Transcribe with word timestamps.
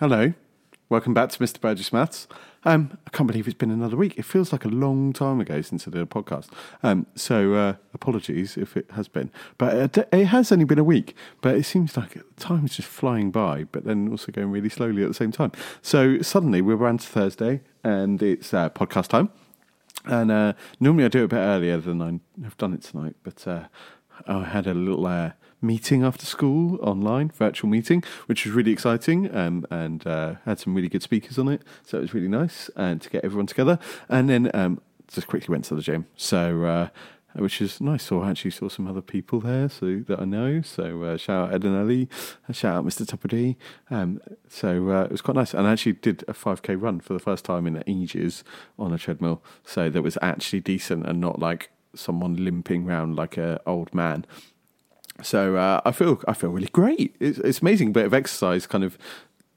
Hello. 0.00 0.32
Welcome 0.88 1.12
back 1.12 1.28
to 1.28 1.38
Mr. 1.40 1.60
Burgess 1.60 1.92
Maths. 1.92 2.26
Um, 2.64 2.96
I 3.06 3.10
can't 3.10 3.26
believe 3.26 3.46
it's 3.46 3.52
been 3.52 3.70
another 3.70 3.98
week. 3.98 4.16
It 4.16 4.24
feels 4.24 4.50
like 4.50 4.64
a 4.64 4.68
long 4.68 5.12
time 5.12 5.40
ago 5.40 5.60
since 5.60 5.86
I 5.86 5.90
did 5.90 6.00
a 6.00 6.06
podcast. 6.06 6.48
Um, 6.82 7.04
so 7.14 7.52
uh, 7.52 7.74
apologies 7.92 8.56
if 8.56 8.78
it 8.78 8.90
has 8.92 9.08
been, 9.08 9.30
but 9.58 9.76
it, 9.76 10.08
it 10.10 10.24
has 10.24 10.50
only 10.50 10.64
been 10.64 10.78
a 10.78 10.84
week. 10.84 11.14
But 11.42 11.54
it 11.56 11.64
seems 11.64 11.98
like 11.98 12.16
time 12.36 12.64
is 12.64 12.76
just 12.76 12.88
flying 12.88 13.30
by, 13.30 13.64
but 13.64 13.84
then 13.84 14.08
also 14.08 14.32
going 14.32 14.50
really 14.50 14.70
slowly 14.70 15.02
at 15.02 15.08
the 15.08 15.12
same 15.12 15.32
time. 15.32 15.52
So 15.82 16.22
suddenly 16.22 16.62
we're 16.62 16.76
around 16.76 17.00
to 17.00 17.06
Thursday, 17.06 17.60
and 17.84 18.22
it's 18.22 18.54
uh, 18.54 18.70
podcast 18.70 19.08
time. 19.08 19.28
And 20.06 20.30
uh, 20.30 20.54
normally 20.80 21.04
I 21.04 21.08
do 21.08 21.20
it 21.20 21.24
a 21.24 21.28
bit 21.28 21.36
earlier 21.36 21.76
than 21.76 22.00
I 22.00 22.20
have 22.42 22.56
done 22.56 22.72
it 22.72 22.80
tonight, 22.80 23.16
but 23.22 23.46
uh, 23.46 23.64
I 24.26 24.44
had 24.44 24.66
a 24.66 24.72
little 24.72 25.06
uh, 25.06 25.32
meeting 25.60 26.02
after 26.02 26.26
school 26.26 26.78
online, 26.82 27.30
virtual 27.30 27.68
meeting, 27.70 28.02
which 28.26 28.44
was 28.44 28.54
really 28.54 28.72
exciting 28.72 29.34
um, 29.34 29.66
and 29.70 30.06
uh, 30.06 30.34
had 30.44 30.58
some 30.58 30.74
really 30.74 30.88
good 30.88 31.02
speakers 31.02 31.38
on 31.38 31.48
it. 31.48 31.62
So 31.84 31.98
it 31.98 32.02
was 32.02 32.14
really 32.14 32.28
nice 32.28 32.70
and 32.76 33.00
to 33.02 33.10
get 33.10 33.24
everyone 33.24 33.46
together. 33.46 33.78
And 34.08 34.28
then 34.28 34.50
um, 34.54 34.80
just 35.08 35.26
quickly 35.26 35.52
went 35.52 35.64
to 35.66 35.74
the 35.74 35.82
gym. 35.82 36.06
So. 36.16 36.64
Uh, 36.64 36.88
which 37.34 37.60
is 37.60 37.80
nice. 37.80 38.02
So 38.04 38.22
I 38.22 38.30
actually 38.30 38.50
saw 38.50 38.68
some 38.68 38.86
other 38.86 39.00
people 39.00 39.40
there, 39.40 39.68
so 39.68 40.02
that 40.08 40.20
I 40.20 40.24
know. 40.24 40.62
So 40.62 41.02
uh, 41.02 41.16
shout 41.16 41.48
out 41.48 41.54
Ed 41.54 41.64
and 41.64 41.76
Ellie, 41.76 42.08
shout 42.52 42.78
out 42.78 42.84
Mr. 42.84 43.06
Tupperdy. 43.06 43.56
Um, 43.90 44.20
so 44.48 44.90
uh, 44.90 45.04
it 45.04 45.12
was 45.12 45.20
quite 45.20 45.36
nice, 45.36 45.54
and 45.54 45.66
I 45.66 45.72
actually 45.72 45.92
did 45.92 46.24
a 46.26 46.32
5k 46.32 46.80
run 46.80 47.00
for 47.00 47.12
the 47.12 47.20
first 47.20 47.44
time 47.44 47.66
in 47.66 47.82
ages 47.86 48.42
on 48.78 48.92
a 48.92 48.98
treadmill. 48.98 49.42
So 49.64 49.90
that 49.90 50.02
was 50.02 50.18
actually 50.20 50.60
decent 50.60 51.06
and 51.06 51.20
not 51.20 51.38
like 51.38 51.70
someone 51.94 52.36
limping 52.36 52.88
around 52.88 53.16
like 53.16 53.36
an 53.36 53.58
old 53.66 53.94
man. 53.94 54.26
So 55.22 55.56
uh, 55.56 55.80
I 55.84 55.92
feel 55.92 56.22
I 56.26 56.34
feel 56.34 56.50
really 56.50 56.68
great. 56.68 57.16
It's, 57.20 57.38
it's 57.38 57.60
amazing. 57.60 57.92
bit 57.92 58.06
of 58.06 58.14
exercise 58.14 58.66
kind 58.66 58.84
of 58.84 58.98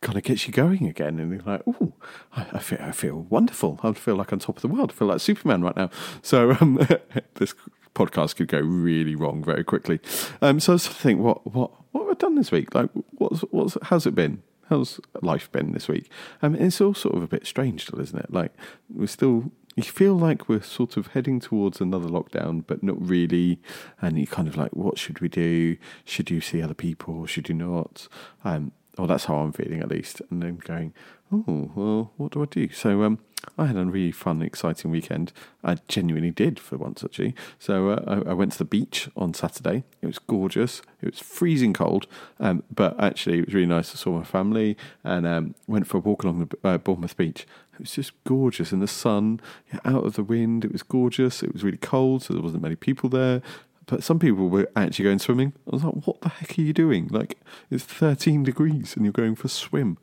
kind 0.01 0.17
of 0.17 0.23
gets 0.23 0.45
you 0.47 0.53
going 0.53 0.85
again, 0.87 1.19
and 1.19 1.31
you're 1.31 1.41
like, 1.43 1.61
oh, 1.65 1.93
I, 2.35 2.45
I, 2.53 2.59
feel 2.59 2.79
I 2.81 2.91
feel 2.91 3.25
wonderful. 3.29 3.79
I 3.83 3.93
feel 3.93 4.15
like 4.15 4.33
on 4.33 4.39
top 4.39 4.57
of 4.57 4.61
the 4.61 4.67
world. 4.67 4.91
I 4.91 4.93
feel 4.93 5.07
like 5.07 5.21
Superman 5.21 5.61
right 5.63 5.75
now. 5.75 5.89
So 6.21 6.51
um, 6.59 6.85
this 7.35 7.55
podcast 7.95 8.35
could 8.35 8.47
go 8.47 8.59
really 8.59 9.15
wrong 9.15 9.43
very 9.43 9.63
quickly. 9.63 9.99
Um, 10.41 10.59
so 10.59 10.73
I 10.73 10.75
was 10.75 10.87
thinking, 10.87 11.23
what 11.23 11.45
what 11.51 11.71
what 11.91 12.01
have 12.07 12.11
I 12.11 12.19
done 12.19 12.35
this 12.35 12.51
week? 12.51 12.75
Like, 12.75 12.89
what's 13.11 13.41
what's 13.51 13.77
how's 13.83 14.05
it 14.05 14.15
been? 14.15 14.43
How's 14.69 14.99
life 15.21 15.51
been 15.51 15.73
this 15.73 15.87
week? 15.87 16.09
Um, 16.41 16.55
it's 16.55 16.79
all 16.79 16.93
sort 16.93 17.15
of 17.15 17.23
a 17.23 17.27
bit 17.27 17.45
strange 17.45 17.83
still, 17.83 17.99
isn't 17.99 18.17
it? 18.17 18.31
Like 18.31 18.53
we're 18.89 19.07
still 19.07 19.51
you 19.75 19.83
feel 19.83 20.15
like 20.15 20.47
we're 20.47 20.61
sort 20.61 20.97
of 20.97 21.07
heading 21.07 21.39
towards 21.39 21.81
another 21.81 22.07
lockdown, 22.07 22.63
but 22.65 22.83
not 22.83 23.01
really. 23.01 23.59
And 24.01 24.17
you're 24.17 24.27
kind 24.27 24.47
of 24.47 24.55
like, 24.55 24.75
what 24.75 24.97
should 24.97 25.19
we 25.19 25.29
do? 25.29 25.77
Should 26.05 26.29
you 26.29 26.41
see 26.41 26.61
other 26.61 26.73
people? 26.73 27.25
Should 27.25 27.49
you 27.49 27.55
not? 27.55 28.07
Um, 28.43 28.71
well, 28.97 29.07
that's 29.07 29.25
how 29.25 29.37
I'm 29.37 29.51
feeling 29.51 29.81
at 29.81 29.89
least. 29.89 30.21
And 30.29 30.41
then 30.41 30.57
going, 30.57 30.93
oh, 31.31 31.71
well, 31.75 32.11
what 32.17 32.31
do 32.31 32.43
I 32.43 32.45
do? 32.45 32.69
So 32.69 33.03
um, 33.03 33.19
I 33.57 33.65
had 33.65 33.75
a 33.75 33.85
really 33.85 34.11
fun, 34.11 34.41
exciting 34.41 34.91
weekend. 34.91 35.33
I 35.63 35.77
genuinely 35.87 36.31
did 36.31 36.59
for 36.59 36.77
once, 36.77 37.03
actually. 37.03 37.35
So 37.57 37.89
uh, 37.89 38.03
I, 38.07 38.31
I, 38.31 38.33
went 38.33 38.51
to 38.53 38.57
the 38.59 38.65
beach 38.65 39.09
on 39.15 39.33
Saturday. 39.33 39.83
It 40.01 40.07
was 40.07 40.19
gorgeous. 40.19 40.81
It 41.01 41.07
was 41.11 41.19
freezing 41.19 41.73
cold, 41.73 42.07
um, 42.39 42.63
but 42.73 42.99
actually 43.01 43.39
it 43.39 43.47
was 43.47 43.55
really 43.55 43.67
nice. 43.67 43.93
I 43.93 43.97
saw 43.97 44.11
my 44.11 44.23
family 44.23 44.77
and 45.03 45.25
um, 45.25 45.55
went 45.67 45.87
for 45.87 45.97
a 45.97 46.01
walk 46.01 46.23
along 46.23 46.47
the 46.47 46.67
uh, 46.67 46.77
Bournemouth 46.77 47.17
beach. 47.17 47.47
It 47.73 47.79
was 47.79 47.91
just 47.91 48.11
gorgeous 48.23 48.71
in 48.71 48.79
the 48.79 48.87
sun, 48.87 49.41
out 49.83 50.05
of 50.05 50.13
the 50.13 50.23
wind. 50.23 50.63
It 50.63 50.71
was 50.71 50.83
gorgeous. 50.83 51.41
It 51.41 51.51
was 51.51 51.63
really 51.63 51.77
cold, 51.77 52.21
so 52.21 52.33
there 52.33 52.43
wasn't 52.43 52.61
many 52.61 52.75
people 52.75 53.09
there 53.09 53.41
but 53.85 54.03
some 54.03 54.19
people 54.19 54.49
were 54.49 54.69
actually 54.75 55.03
going 55.03 55.19
swimming. 55.19 55.53
I 55.67 55.75
was 55.75 55.83
like, 55.83 56.07
what 56.07 56.21
the 56.21 56.29
heck 56.29 56.57
are 56.57 56.61
you 56.61 56.73
doing? 56.73 57.07
Like, 57.07 57.37
it's 57.69 57.83
13 57.83 58.43
degrees 58.43 58.95
and 58.95 59.05
you're 59.05 59.11
going 59.11 59.35
for 59.35 59.47
a 59.47 59.49
swim 59.49 59.97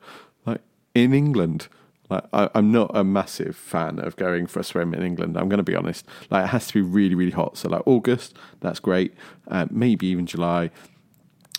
Like, 0.45 0.61
in 0.93 1.13
England. 1.13 1.67
Like, 2.09 2.25
I, 2.33 2.49
am 2.53 2.71
not 2.71 2.91
a 2.93 3.03
massive 3.03 3.55
fan 3.55 3.99
of 3.99 4.17
going 4.17 4.45
for 4.45 4.59
a 4.59 4.63
swim 4.63 4.93
in 4.93 5.01
England. 5.01 5.37
I'm 5.37 5.49
going 5.49 5.57
to 5.57 5.63
be 5.63 5.75
honest. 5.75 6.05
Like, 6.29 6.45
it 6.45 6.49
has 6.49 6.67
to 6.67 6.73
be 6.73 6.81
really, 6.81 7.15
really 7.15 7.31
hot. 7.31 7.57
So, 7.57 7.69
like 7.69 7.83
August, 7.85 8.37
that's 8.59 8.79
great. 8.79 9.13
Uh, 9.47 9.67
maybe 9.71 10.07
even 10.07 10.25
July, 10.25 10.71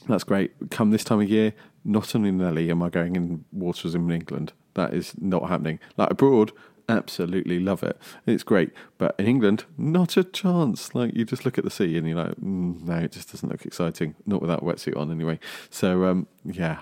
that's 0.06 0.25
great. 0.25 0.53
Come 0.71 0.91
this 0.91 1.05
time 1.05 1.21
of 1.21 1.28
year, 1.28 1.55
not 1.84 2.15
only 2.15 2.31
Nelly 2.31 2.71
am 2.71 2.82
I 2.82 2.91
going 2.91 3.16
in 3.16 3.44
waters 3.50 3.94
in 3.94 4.11
England. 4.11 4.53
That 4.75 4.94
is 4.94 5.15
not 5.19 5.49
happening. 5.49 5.78
Like 5.97 6.11
abroad, 6.11 6.53
absolutely 6.97 7.59
love 7.59 7.83
it. 7.83 7.99
It's 8.27 8.43
great, 8.43 8.71
but 8.99 9.15
in 9.19 9.27
England, 9.27 9.65
not 9.77 10.17
a 10.17 10.25
chance. 10.25 10.95
Like 10.95 11.15
you 11.15 11.25
just 11.25 11.45
look 11.45 11.59
at 11.59 11.65
the 11.65 11.71
sea 11.71 11.97
and 11.97 12.07
you're 12.07 12.17
like, 12.17 12.37
mm, 12.37 12.83
no, 12.83 12.99
it 12.99 13.13
just 13.13 13.33
doesn't 13.33 13.49
look 13.49 13.65
exciting. 13.65 14.15
Not 14.27 14.41
without 14.41 14.63
a 14.63 14.65
wetsuit 14.65 14.97
on, 14.97 15.11
anyway. 15.11 15.39
So 15.71 16.05
um, 16.05 16.27
yeah, 16.45 16.81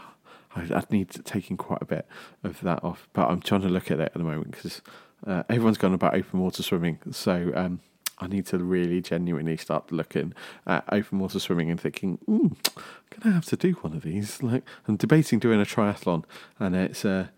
I, 0.55 0.63
would 0.63 0.91
need 0.91 1.11
taking 1.25 1.57
quite 1.57 1.83
a 1.83 1.87
bit 1.87 2.07
of 2.43 2.61
that 2.63 2.83
off. 2.85 3.09
But 3.13 3.29
I'm 3.29 3.41
trying 3.41 3.63
to 3.63 3.69
look 3.69 3.91
at 3.91 4.01
it 4.01 4.13
at 4.13 4.15
the 4.15 4.25
moment 4.25 4.53
because 4.53 4.83
uh, 5.27 5.43
everyone's 5.49 5.79
gone 5.79 5.95
about 5.95 6.15
open 6.15 6.41
water 6.41 6.63
swimming. 6.63 6.99
So 7.11 7.53
um, 7.55 7.81
I 8.19 8.27
need 8.27 8.47
to 8.47 8.59
really 8.59 9.01
genuinely 9.01 9.57
start 9.57 9.91
looking 9.91 10.35
at 10.67 10.85
open 10.91 11.19
water 11.19 11.39
swimming 11.39 11.71
and 11.71 11.81
thinking, 11.81 12.19
mm, 12.29 12.57
I'm 12.77 12.83
going 13.11 13.23
to 13.23 13.33
have 13.33 13.47
to 13.47 13.57
do 13.57 13.73
one 13.75 13.95
of 13.95 14.03
these. 14.03 14.43
Like 14.43 14.65
I'm 14.87 14.97
debating 14.97 15.39
doing 15.39 15.61
a 15.61 15.65
triathlon, 15.65 16.25
and 16.59 16.75
it's 16.75 17.05
uh, 17.05 17.29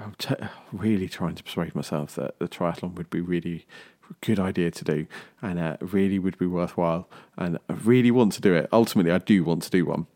I'm 0.00 0.14
t- 0.18 0.34
really 0.72 1.08
trying 1.08 1.34
to 1.36 1.44
persuade 1.44 1.74
myself 1.74 2.14
that 2.16 2.38
the 2.38 2.48
triathlon 2.48 2.94
would 2.94 3.10
be 3.10 3.20
really 3.20 3.66
good 4.20 4.38
idea 4.38 4.70
to 4.70 4.84
do 4.84 5.06
and 5.40 5.58
uh, 5.58 5.76
really 5.80 6.18
would 6.18 6.38
be 6.38 6.46
worthwhile 6.46 7.08
and 7.36 7.58
I 7.68 7.72
really 7.72 8.10
want 8.10 8.32
to 8.34 8.40
do 8.40 8.54
it. 8.54 8.68
Ultimately 8.72 9.12
I 9.12 9.18
do 9.18 9.44
want 9.44 9.62
to 9.62 9.70
do 9.70 9.86
one 9.86 10.06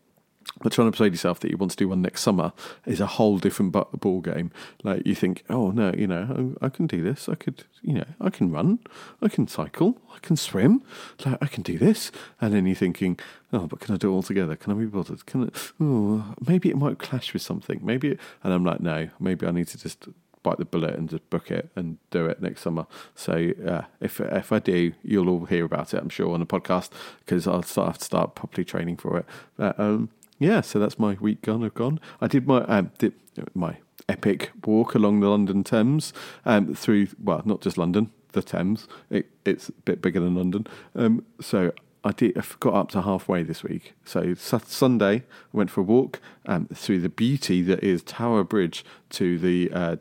but 0.61 0.71
trying 0.71 0.87
to 0.87 0.91
persuade 0.91 1.13
yourself 1.13 1.39
that 1.39 1.51
you 1.51 1.57
want 1.57 1.71
to 1.71 1.77
do 1.77 1.87
one 1.87 2.01
next 2.01 2.21
summer 2.21 2.51
is 2.85 2.99
a 2.99 3.05
whole 3.05 3.37
different 3.37 3.71
ball 3.71 4.21
game. 4.21 4.51
Like 4.83 5.05
you 5.05 5.15
think, 5.15 5.43
oh 5.49 5.71
no, 5.71 5.93
you 5.95 6.07
know, 6.07 6.55
I, 6.61 6.65
I, 6.65 6.69
can 6.69 6.87
do 6.87 7.01
this. 7.01 7.29
I 7.29 7.35
could, 7.35 7.63
you 7.81 7.93
know, 7.93 8.05
I 8.19 8.29
can 8.29 8.51
run, 8.51 8.79
I 9.21 9.29
can 9.29 9.47
cycle, 9.47 9.97
I 10.13 10.19
can 10.19 10.35
swim, 10.35 10.83
like 11.25 11.37
I 11.41 11.45
can 11.47 11.63
do 11.63 11.77
this. 11.77 12.11
And 12.41 12.53
then 12.53 12.65
you're 12.65 12.75
thinking, 12.75 13.19
oh, 13.53 13.67
but 13.67 13.79
can 13.79 13.95
I 13.95 13.97
do 13.97 14.11
it 14.11 14.13
all 14.13 14.23
together? 14.23 14.55
Can 14.55 14.73
I 14.73 14.75
be 14.75 14.85
bothered? 14.85 15.25
Can 15.25 15.45
I? 15.45 15.49
Oh, 15.79 16.35
maybe 16.45 16.69
it 16.69 16.77
might 16.77 16.99
clash 16.99 17.31
with 17.33 17.41
something. 17.41 17.79
Maybe, 17.83 18.09
it, 18.09 18.19
and 18.43 18.53
I'm 18.53 18.65
like, 18.65 18.81
no, 18.81 19.09
maybe 19.19 19.45
I 19.45 19.51
need 19.51 19.67
to 19.67 19.77
just 19.77 20.07
bite 20.43 20.57
the 20.57 20.65
bullet 20.65 20.95
and 20.95 21.09
just 21.09 21.29
book 21.29 21.51
it 21.51 21.69
and 21.75 21.97
do 22.11 22.25
it 22.25 22.41
next 22.41 22.61
summer. 22.61 22.87
So 23.15 23.51
uh, 23.65 23.83
if 24.01 24.19
if 24.19 24.51
I 24.51 24.59
do, 24.59 24.93
you'll 25.03 25.29
all 25.29 25.45
hear 25.45 25.65
about 25.65 25.93
it, 25.93 26.01
I'm 26.01 26.09
sure, 26.09 26.33
on 26.33 26.39
the 26.39 26.45
podcast 26.45 26.89
because 27.19 27.47
I'll 27.47 27.63
start, 27.63 27.87
have 27.87 27.97
to 27.99 28.05
start 28.05 28.35
properly 28.35 28.65
training 28.65 28.97
for 28.97 29.17
it. 29.17 29.25
But, 29.57 29.79
um, 29.79 30.09
yeah, 30.39 30.61
so 30.61 30.79
that's 30.79 30.97
my 30.97 31.17
week 31.19 31.41
gone. 31.41 31.63
I've 31.63 31.73
gone. 31.73 31.99
I 32.21 32.27
did 32.27 32.47
my 32.47 32.61
um, 32.63 32.91
did 32.97 33.13
my 33.53 33.77
epic 34.07 34.51
walk 34.65 34.95
along 34.95 35.19
the 35.19 35.29
London 35.29 35.63
Thames 35.63 36.13
um, 36.45 36.73
through 36.73 37.07
well, 37.21 37.41
not 37.45 37.61
just 37.61 37.77
London, 37.77 38.11
the 38.31 38.41
Thames. 38.41 38.87
It, 39.09 39.29
it's 39.45 39.69
a 39.69 39.73
bit 39.73 40.01
bigger 40.01 40.19
than 40.19 40.35
London. 40.35 40.65
Um, 40.95 41.25
so 41.41 41.71
I 42.03 42.11
did. 42.11 42.37
I 42.37 42.43
got 42.59 42.73
up 42.73 42.89
to 42.91 43.01
halfway 43.01 43.43
this 43.43 43.63
week. 43.63 43.93
So 44.05 44.33
Sunday, 44.33 45.15
I 45.15 45.23
went 45.51 45.69
for 45.69 45.81
a 45.81 45.83
walk 45.83 46.21
um, 46.45 46.67
through 46.73 47.01
the 47.01 47.09
beauty 47.09 47.61
that 47.63 47.83
is 47.83 48.01
Tower 48.03 48.43
Bridge 48.43 48.85
to 49.11 49.37
the 49.37 49.71
uh, 49.71 49.95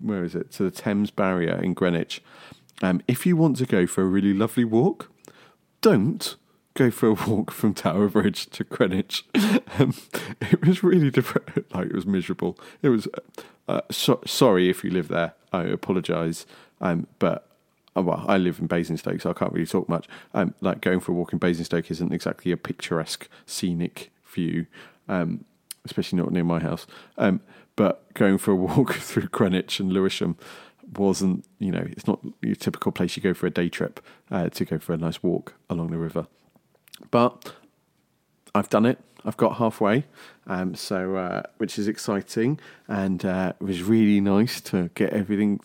where 0.00 0.24
is 0.24 0.34
it 0.34 0.50
to 0.52 0.64
the 0.64 0.70
Thames 0.70 1.10
Barrier 1.10 1.54
in 1.62 1.74
Greenwich. 1.74 2.22
Um, 2.82 3.00
if 3.06 3.24
you 3.24 3.36
want 3.36 3.56
to 3.58 3.66
go 3.66 3.86
for 3.86 4.02
a 4.02 4.06
really 4.06 4.34
lovely 4.34 4.64
walk, 4.64 5.10
don't 5.80 6.34
go 6.74 6.90
for 6.90 7.08
a 7.08 7.14
walk 7.14 7.50
from 7.50 7.72
Tower 7.72 8.08
Bridge 8.08 8.46
to 8.50 8.64
Greenwich. 8.64 9.24
Um, 9.76 9.92
it 10.40 10.64
was 10.64 10.84
really 10.84 11.10
depressing. 11.10 11.64
Like 11.74 11.86
it 11.86 11.94
was 11.94 12.06
miserable. 12.06 12.56
It 12.80 12.90
was. 12.90 13.08
Uh, 13.66 13.80
so, 13.90 14.20
sorry 14.24 14.70
if 14.70 14.84
you 14.84 14.90
live 14.90 15.08
there. 15.08 15.34
I 15.52 15.64
apologise. 15.64 16.46
Um, 16.80 17.08
but 17.18 17.48
uh, 17.96 18.02
well, 18.02 18.24
I 18.28 18.36
live 18.36 18.60
in 18.60 18.68
Basingstoke, 18.68 19.20
so 19.20 19.30
I 19.30 19.32
can't 19.32 19.52
really 19.52 19.66
talk 19.66 19.88
much. 19.88 20.06
Um, 20.32 20.54
like 20.60 20.80
going 20.80 21.00
for 21.00 21.10
a 21.10 21.14
walk 21.16 21.32
in 21.32 21.40
Basingstoke 21.40 21.90
isn't 21.90 22.12
exactly 22.12 22.52
a 22.52 22.56
picturesque, 22.56 23.28
scenic 23.46 24.12
view, 24.32 24.66
um, 25.08 25.44
especially 25.84 26.18
not 26.18 26.30
near 26.30 26.44
my 26.44 26.60
house. 26.60 26.86
Um, 27.18 27.40
but 27.74 28.12
going 28.14 28.38
for 28.38 28.52
a 28.52 28.56
walk 28.76 28.94
through 28.94 29.28
Greenwich 29.28 29.80
and 29.80 29.92
Lewisham 29.92 30.36
wasn't, 30.96 31.44
you 31.58 31.72
know, 31.72 31.84
it's 31.90 32.06
not 32.06 32.20
your 32.42 32.54
typical 32.54 32.92
place 32.92 33.16
you 33.16 33.22
go 33.22 33.34
for 33.34 33.46
a 33.46 33.50
day 33.50 33.68
trip 33.68 34.04
uh, 34.30 34.48
to 34.50 34.64
go 34.64 34.78
for 34.78 34.92
a 34.92 34.96
nice 34.96 35.22
walk 35.22 35.54
along 35.68 35.90
the 35.90 35.98
river. 35.98 36.28
But 37.10 37.54
I've 38.54 38.68
done 38.68 38.86
it. 38.86 38.98
I've 39.24 39.36
got 39.38 39.56
halfway, 39.56 40.04
um, 40.46 40.74
so 40.74 41.16
uh, 41.16 41.42
which 41.56 41.78
is 41.78 41.88
exciting, 41.88 42.60
and 42.86 43.24
uh, 43.24 43.54
it 43.58 43.64
was 43.64 43.82
really 43.82 44.20
nice 44.20 44.60
to 44.62 44.90
get 44.94 45.14
everything 45.14 45.60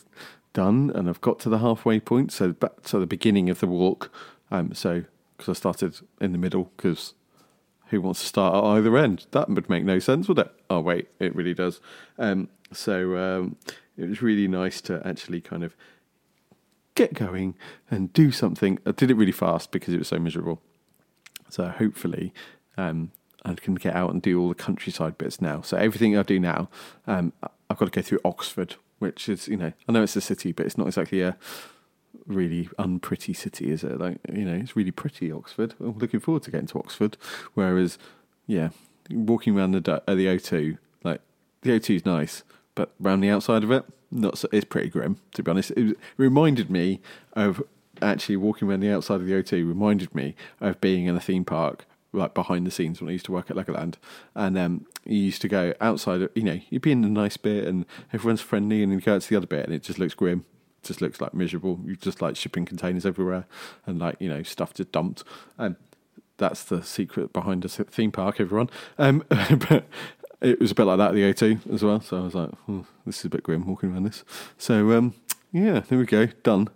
done. 0.53 0.91
And 0.95 1.09
I've 1.09 1.19
got 1.19 1.39
to 1.39 1.49
the 1.49 1.57
halfway 1.57 1.99
point, 1.99 2.31
so 2.31 2.53
back 2.53 2.83
to 2.83 2.99
the 2.99 3.05
beginning 3.05 3.49
of 3.49 3.59
the 3.59 3.67
walk. 3.67 4.13
Um, 4.49 4.73
so 4.73 5.03
because 5.35 5.49
I 5.49 5.53
started 5.57 5.99
in 6.21 6.31
the 6.31 6.37
middle, 6.37 6.71
because 6.77 7.15
who 7.87 8.01
wants 8.01 8.21
to 8.21 8.27
start 8.27 8.55
at 8.55 8.63
either 8.63 8.97
end? 8.97 9.25
That 9.31 9.49
would 9.49 9.69
make 9.69 9.83
no 9.83 9.99
sense, 9.99 10.27
would 10.27 10.39
it? 10.39 10.51
Oh 10.69 10.79
wait, 10.79 11.09
it 11.19 11.35
really 11.35 11.53
does. 11.53 11.81
Um, 12.17 12.49
so 12.71 13.17
um, 13.17 13.57
it 13.97 14.07
was 14.07 14.21
really 14.21 14.47
nice 14.47 14.79
to 14.81 15.05
actually 15.05 15.41
kind 15.41 15.63
of 15.63 15.75
get 16.95 17.13
going 17.13 17.55
and 17.89 18.13
do 18.13 18.31
something. 18.31 18.79
I 18.85 18.91
did 18.91 19.11
it 19.11 19.15
really 19.15 19.31
fast 19.31 19.71
because 19.71 19.93
it 19.93 19.97
was 19.97 20.07
so 20.07 20.19
miserable. 20.19 20.61
So 21.49 21.67
hopefully, 21.67 22.33
um, 22.77 23.11
I 23.45 23.53
can 23.53 23.75
get 23.75 23.95
out 23.95 24.11
and 24.11 24.21
do 24.21 24.39
all 24.39 24.49
the 24.49 24.55
countryside 24.55 25.17
bits 25.17 25.41
now. 25.41 25.61
So 25.61 25.77
everything 25.77 26.17
I 26.17 26.23
do 26.23 26.39
now, 26.39 26.69
um, 27.07 27.33
I've 27.69 27.77
got 27.77 27.85
to 27.85 27.91
go 27.91 28.01
through 28.01 28.19
Oxford, 28.25 28.75
which 28.99 29.29
is 29.29 29.47
you 29.47 29.57
know 29.57 29.73
I 29.87 29.91
know 29.91 30.03
it's 30.03 30.15
a 30.15 30.21
city, 30.21 30.51
but 30.51 30.65
it's 30.65 30.77
not 30.77 30.87
exactly 30.87 31.21
a 31.21 31.37
really 32.25 32.69
unpretty 32.77 33.33
city, 33.33 33.71
is 33.71 33.83
it? 33.83 33.99
Like 33.99 34.19
you 34.31 34.45
know, 34.45 34.55
it's 34.55 34.75
really 34.75 34.91
pretty 34.91 35.31
Oxford. 35.31 35.75
I'm 35.79 35.97
looking 35.97 36.19
forward 36.19 36.43
to 36.43 36.51
getting 36.51 36.67
to 36.67 36.79
Oxford. 36.79 37.17
Whereas, 37.53 37.97
yeah, 38.47 38.69
walking 39.09 39.57
around 39.57 39.71
the 39.71 40.01
uh, 40.07 40.15
the 40.15 40.27
O2, 40.27 40.77
like 41.03 41.21
the 41.61 41.71
O2 41.71 41.95
is 41.97 42.05
nice, 42.05 42.43
but 42.75 42.91
around 43.03 43.21
the 43.21 43.29
outside 43.29 43.63
of 43.63 43.71
it, 43.71 43.85
not 44.11 44.37
so, 44.37 44.47
it's 44.51 44.65
pretty 44.65 44.89
grim 44.89 45.17
to 45.33 45.43
be 45.43 45.51
honest. 45.51 45.71
It, 45.71 45.91
it 45.91 45.97
reminded 46.17 46.69
me 46.69 46.99
of 47.33 47.63
actually 48.01 48.37
walking 48.37 48.67
around 48.67 48.81
the 48.81 48.91
outside 48.91 49.15
of 49.15 49.25
the 49.25 49.33
O2. 49.33 49.67
Reminded 49.67 50.13
me 50.13 50.35
of 50.59 50.79
being 50.81 51.05
in 51.05 51.15
a 51.15 51.19
theme 51.19 51.45
park 51.45 51.85
like 52.11 52.33
behind 52.33 52.65
the 52.65 52.71
scenes 52.71 52.99
when 52.99 53.09
I 53.09 53.13
used 53.13 53.25
to 53.25 53.31
work 53.31 53.51
at 53.51 53.57
Legoland, 53.57 53.95
and 54.33 54.57
um, 54.57 54.85
you 55.05 55.17
used 55.17 55.41
to 55.43 55.47
go 55.47 55.73
outside. 55.79 56.27
You 56.33 56.43
know, 56.43 56.59
you'd 56.69 56.81
be 56.81 56.91
in 56.91 57.03
a 57.03 57.09
nice 57.09 57.37
bit, 57.37 57.65
and 57.65 57.85
everyone's 58.11 58.41
friendly, 58.41 58.81
and 58.81 58.91
you 58.91 58.99
go 58.99 59.15
out 59.15 59.21
to 59.21 59.29
the 59.29 59.35
other 59.35 59.47
bit, 59.47 59.65
and 59.65 59.73
it 59.73 59.83
just 59.83 59.99
looks 59.99 60.13
grim. 60.13 60.45
It 60.81 60.87
just 60.87 61.01
looks 61.01 61.21
like 61.21 61.33
miserable. 61.33 61.79
You 61.85 61.95
just 61.95 62.21
like 62.21 62.35
shipping 62.35 62.65
containers 62.65 63.05
everywhere, 63.05 63.45
and 63.85 63.99
like 63.99 64.17
you 64.19 64.29
know 64.29 64.43
stuff 64.43 64.73
just 64.73 64.91
dumped. 64.91 65.23
And 65.57 65.75
that's 66.37 66.63
the 66.63 66.81
secret 66.81 67.33
behind 67.33 67.65
a 67.65 67.69
theme 67.69 68.11
park, 68.11 68.39
everyone. 68.39 68.69
Um, 68.97 69.23
but 69.29 69.85
it 70.41 70.59
was 70.59 70.71
a 70.71 70.75
bit 70.75 70.85
like 70.85 70.97
that 70.97 71.09
at 71.09 71.15
the 71.15 71.33
O2 71.33 71.73
as 71.73 71.83
well. 71.83 72.01
So 72.01 72.17
I 72.17 72.21
was 72.21 72.33
like, 72.33 72.49
oh, 72.67 72.85
this 73.05 73.19
is 73.19 73.25
a 73.25 73.29
bit 73.29 73.43
grim 73.43 73.67
walking 73.67 73.91
around 73.91 74.03
this. 74.03 74.23
So 74.57 74.91
um, 74.93 75.13
yeah, 75.51 75.81
there 75.81 75.99
we 75.99 76.05
go, 76.05 76.27
done. 76.43 76.69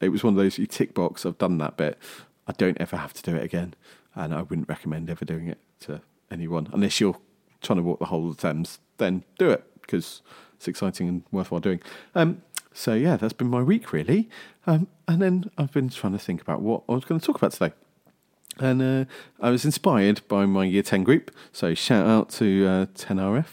It 0.00 0.10
was 0.10 0.24
one 0.24 0.34
of 0.34 0.38
those 0.38 0.58
you 0.58 0.66
tick 0.66 0.94
box. 0.94 1.26
I've 1.26 1.38
done 1.38 1.58
that 1.58 1.76
bit. 1.76 1.98
I 2.46 2.52
don't 2.52 2.80
ever 2.80 2.96
have 2.96 3.12
to 3.12 3.22
do 3.22 3.36
it 3.36 3.44
again 3.44 3.74
and 4.14 4.34
I 4.34 4.42
wouldn't 4.42 4.68
recommend 4.68 5.10
ever 5.10 5.24
doing 5.24 5.48
it 5.48 5.58
to 5.80 6.00
anyone 6.30 6.68
unless 6.72 7.00
you're 7.00 7.18
trying 7.60 7.78
to 7.78 7.82
walk 7.82 7.98
the 7.98 8.06
whole 8.06 8.28
of 8.28 8.36
the 8.36 8.42
Thames. 8.42 8.78
Then 8.98 9.24
do 9.38 9.50
it 9.50 9.64
because 9.80 10.22
it's 10.56 10.68
exciting 10.68 11.08
and 11.08 11.22
worthwhile 11.30 11.60
doing. 11.60 11.80
Um, 12.14 12.42
so 12.72 12.94
yeah, 12.94 13.16
that's 13.16 13.32
been 13.32 13.48
my 13.48 13.62
week 13.62 13.92
really, 13.92 14.28
um, 14.66 14.88
and 15.08 15.20
then 15.20 15.50
I've 15.58 15.72
been 15.72 15.88
trying 15.88 16.12
to 16.12 16.18
think 16.18 16.40
about 16.40 16.62
what 16.62 16.82
I 16.88 16.92
was 16.92 17.04
going 17.04 17.20
to 17.20 17.26
talk 17.26 17.36
about 17.36 17.52
today. 17.52 17.72
And 18.58 18.82
uh, 18.82 19.04
I 19.40 19.50
was 19.50 19.64
inspired 19.64 20.20
by 20.28 20.44
my 20.44 20.64
year 20.64 20.82
10 20.82 21.02
group. 21.02 21.30
So, 21.50 21.72
shout 21.72 22.06
out 22.06 22.28
to 22.30 22.66
uh, 22.66 22.86
10RF. 22.86 23.46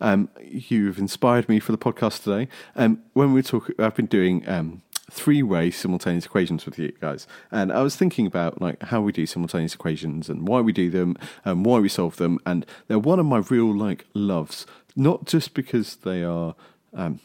Um, 0.00 0.28
you've 0.40 0.98
inspired 0.98 1.48
me 1.48 1.58
for 1.58 1.72
the 1.72 1.78
podcast 1.78 2.22
today. 2.22 2.48
Um, 2.76 3.02
when 3.12 3.32
we 3.32 3.42
talk, 3.42 3.70
I've 3.76 3.96
been 3.96 4.06
doing 4.06 4.48
um, 4.48 4.82
three-way 5.10 5.70
simultaneous 5.70 6.26
equations 6.26 6.64
with 6.64 6.78
you 6.78 6.92
guys, 7.00 7.26
and 7.50 7.72
I 7.72 7.82
was 7.82 7.96
thinking 7.96 8.26
about 8.26 8.60
like 8.60 8.82
how 8.84 9.00
we 9.00 9.12
do 9.12 9.26
simultaneous 9.26 9.74
equations 9.74 10.28
and 10.28 10.46
why 10.46 10.60
we 10.60 10.72
do 10.72 10.90
them 10.90 11.16
and 11.44 11.64
why 11.64 11.80
we 11.80 11.88
solve 11.88 12.16
them, 12.16 12.38
and 12.46 12.66
they're 12.88 12.98
one 12.98 13.18
of 13.18 13.26
my 13.26 13.38
real 13.38 13.74
like 13.74 14.06
loves, 14.14 14.66
not 14.96 15.26
just 15.26 15.54
because 15.54 15.96
they 15.96 16.22
are. 16.22 16.54
Um, 16.94 17.20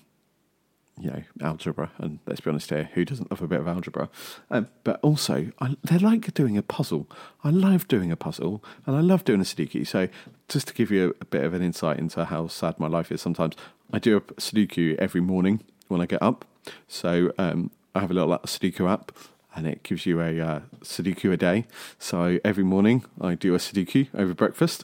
you 0.99 1.11
know, 1.11 1.23
algebra, 1.41 1.91
and 1.99 2.19
let's 2.25 2.41
be 2.41 2.49
honest 2.49 2.69
here, 2.69 2.89
who 2.93 3.05
doesn't 3.05 3.29
love 3.29 3.41
a 3.41 3.47
bit 3.47 3.59
of 3.59 3.67
algebra? 3.67 4.09
Um, 4.49 4.67
but 4.83 4.99
also, 5.03 5.51
I, 5.59 5.75
they're 5.83 5.99
like 5.99 6.33
doing 6.33 6.57
a 6.57 6.63
puzzle. 6.63 7.07
I 7.43 7.51
love 7.51 7.87
doing 7.87 8.11
a 8.11 8.15
puzzle, 8.15 8.63
and 8.85 8.95
I 8.95 9.01
love 9.01 9.23
doing 9.23 9.39
a 9.39 9.43
Sudoku. 9.43 9.85
So, 9.85 10.07
just 10.49 10.67
to 10.69 10.73
give 10.73 10.89
you 10.89 11.09
a, 11.09 11.21
a 11.21 11.25
bit 11.25 11.43
of 11.43 11.53
an 11.53 11.61
insight 11.61 11.99
into 11.99 12.25
how 12.25 12.47
sad 12.47 12.79
my 12.79 12.87
life 12.87 13.11
is 13.11 13.21
sometimes, 13.21 13.55
I 13.93 13.99
do 13.99 14.17
a 14.17 14.21
Sudoku 14.21 14.95
every 14.97 15.21
morning 15.21 15.61
when 15.87 16.01
I 16.01 16.07
get 16.07 16.21
up. 16.21 16.45
So, 16.87 17.31
um, 17.37 17.71
I 17.97 18.01
have 18.01 18.11
a 18.11 18.13
little 18.13 18.37
Sudoku 18.39 18.89
app 18.89 19.11
and 19.55 19.65
it 19.65 19.81
gives 19.81 20.05
you 20.05 20.21
a 20.21 20.39
uh, 20.39 20.59
Sudoku 20.81 21.33
a 21.33 21.37
day. 21.37 21.65
So 21.97 22.39
every 22.45 22.63
morning 22.63 23.03
I 23.19 23.33
do 23.33 23.55
a 23.55 23.57
Sudoku 23.57 24.07
over 24.13 24.35
breakfast. 24.35 24.83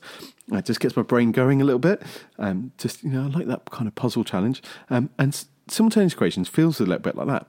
It 0.51 0.65
just 0.65 0.79
gets 0.79 0.97
my 0.97 1.03
brain 1.03 1.31
going 1.31 1.61
a 1.61 1.65
little 1.65 1.79
bit. 1.79 2.01
Um, 2.39 2.71
just, 2.79 3.03
you 3.03 3.11
know, 3.11 3.25
I 3.25 3.27
like 3.27 3.47
that 3.47 3.69
kind 3.69 3.87
of 3.87 3.93
puzzle 3.93 4.23
challenge. 4.23 4.63
Um, 4.89 5.11
and 5.19 5.45
simultaneous 5.67 6.13
equations 6.13 6.49
feels 6.49 6.79
a 6.79 6.85
little 6.85 6.99
bit 6.99 7.15
like 7.15 7.27
that. 7.27 7.45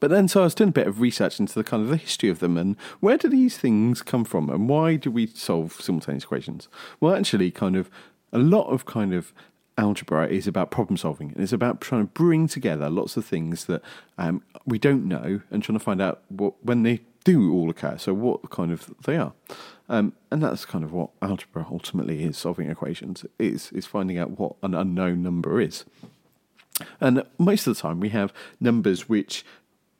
But 0.00 0.10
then, 0.10 0.26
so 0.26 0.40
I 0.40 0.44
was 0.44 0.54
doing 0.54 0.70
a 0.70 0.72
bit 0.72 0.86
of 0.86 1.00
research 1.00 1.38
into 1.38 1.54
the 1.54 1.64
kind 1.64 1.82
of 1.82 1.90
the 1.90 1.96
history 1.96 2.30
of 2.30 2.38
them 2.38 2.56
and 2.56 2.76
where 3.00 3.18
do 3.18 3.28
these 3.28 3.58
things 3.58 4.02
come 4.02 4.24
from 4.24 4.48
and 4.48 4.68
why 4.68 4.96
do 4.96 5.10
we 5.10 5.26
solve 5.26 5.74
simultaneous 5.74 6.24
equations? 6.24 6.68
Well, 6.98 7.14
actually, 7.14 7.50
kind 7.50 7.76
of 7.76 7.90
a 8.32 8.38
lot 8.38 8.68
of 8.68 8.86
kind 8.86 9.12
of 9.12 9.32
algebra 9.78 10.26
is 10.28 10.46
about 10.46 10.70
problem 10.70 10.96
solving 10.96 11.32
and 11.32 11.42
it's 11.42 11.52
about 11.52 11.80
trying 11.80 12.02
to 12.02 12.12
bring 12.12 12.48
together 12.48 12.88
lots 12.88 13.16
of 13.16 13.24
things 13.24 13.66
that 13.66 13.82
um, 14.18 14.42
we 14.64 14.78
don't 14.78 15.06
know 15.06 15.40
and 15.50 15.62
trying 15.62 15.78
to 15.78 15.84
find 15.84 16.00
out 16.00 16.22
what 16.28 16.54
when 16.64 16.82
they 16.82 17.00
do 17.24 17.52
all 17.52 17.68
occur 17.68 17.98
so 17.98 18.14
what 18.14 18.50
kind 18.50 18.70
of 18.72 18.94
they 19.04 19.16
are. 19.16 19.32
Um, 19.88 20.14
and 20.30 20.42
that's 20.42 20.64
kind 20.64 20.84
of 20.84 20.92
what 20.92 21.10
algebra 21.20 21.66
ultimately 21.70 22.22
is 22.22 22.36
solving 22.36 22.70
equations. 22.70 23.24
Is 23.38 23.70
is 23.72 23.86
finding 23.86 24.18
out 24.18 24.38
what 24.38 24.54
an 24.62 24.74
unknown 24.74 25.22
number 25.22 25.60
is. 25.60 25.84
And 27.00 27.24
most 27.38 27.66
of 27.66 27.74
the 27.74 27.80
time 27.80 28.00
we 28.00 28.10
have 28.10 28.32
numbers 28.60 29.08
which 29.08 29.44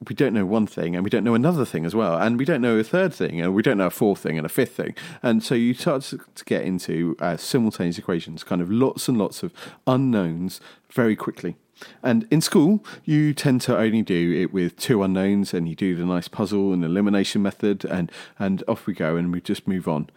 we 0.09 0.15
don't 0.15 0.35
know 0.35 0.45
one 0.45 0.67
thing 0.67 0.95
and 0.95 1.03
we 1.05 1.11
don't 1.11 1.25
know 1.25 1.35
another 1.35 1.65
thing 1.65 1.87
as 1.87 1.95
well 1.95 2.19
and 2.19 2.39
we 2.39 2.45
don't 2.45 2.61
know 2.61 2.79
a 2.79 2.85
third 2.85 3.15
thing 3.15 3.41
and 3.41 3.55
we 3.55 3.63
don't 3.63 3.79
know 3.79 3.87
a 3.87 3.91
fourth 3.91 4.21
thing 4.21 4.37
and 4.37 4.45
a 4.45 4.49
fifth 4.49 4.77
thing. 4.77 4.95
And 5.23 5.43
so 5.43 5.55
you 5.55 5.73
start 5.75 6.03
to, 6.03 6.21
get 6.45 6.63
into 6.63 7.17
uh, 7.19 7.37
simultaneous 7.37 7.99
equations 7.99 8.45
kind 8.45 8.61
of 8.61 8.71
lots 8.71 9.09
and 9.09 9.19
lots 9.19 9.43
of 9.43 9.53
unknowns 9.87 10.61
very 10.91 11.17
quickly. 11.17 11.57
And 12.03 12.27
in 12.31 12.41
school 12.41 12.85
you 13.05 13.33
tend 13.33 13.63
to 13.63 13.77
only 13.77 14.03
do 14.03 14.33
it 14.33 14.53
with 14.53 14.77
two 14.77 15.03
unknowns 15.03 15.55
and 15.55 15.69
you 15.69 15.75
do 15.75 15.97
the 15.97 16.05
nice 16.05 16.29
puzzle 16.29 16.73
and 16.73 16.85
elimination 16.85 17.43
method 17.43 17.85
and 17.85 18.13
and 18.39 18.63
off 18.69 18.87
we 18.87 18.93
go 18.93 19.17
and 19.17 19.33
we 19.33 19.41
just 19.41 19.67
move 19.67 19.89
on. 19.89 20.11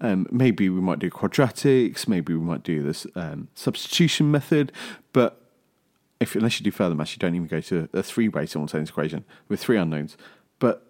Um, 0.00 0.26
maybe 0.30 0.68
we 0.68 0.80
might 0.80 0.98
do 0.98 1.10
quadratics 1.10 2.06
maybe 2.06 2.34
we 2.34 2.40
might 2.40 2.62
do 2.62 2.82
this 2.82 3.06
um, 3.14 3.48
substitution 3.54 4.30
method 4.30 4.70
but 5.14 5.45
if 6.20 6.34
unless 6.34 6.58
you 6.58 6.64
do 6.64 6.70
further 6.70 6.94
maths, 6.94 7.12
you 7.12 7.18
don't 7.18 7.34
even 7.34 7.46
go 7.46 7.60
to 7.60 7.88
a 7.92 8.02
three-way 8.02 8.46
simultaneous 8.46 8.90
equation 8.90 9.24
with 9.48 9.60
three 9.60 9.76
unknowns. 9.76 10.16
But 10.58 10.86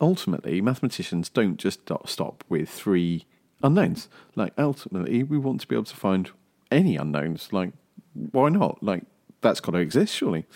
ultimately, 0.00 0.60
mathematicians 0.60 1.28
don't 1.28 1.56
just 1.56 1.80
stop 2.06 2.44
with 2.48 2.68
three 2.68 3.26
unknowns. 3.62 4.08
Like 4.36 4.52
ultimately, 4.58 5.22
we 5.22 5.38
want 5.38 5.60
to 5.62 5.66
be 5.66 5.74
able 5.74 5.84
to 5.84 5.96
find 5.96 6.30
any 6.70 6.96
unknowns. 6.96 7.52
Like 7.52 7.72
why 8.14 8.48
not? 8.48 8.82
Like 8.82 9.04
that's 9.40 9.60
got 9.60 9.72
to 9.72 9.78
exist, 9.78 10.14
surely. 10.14 10.46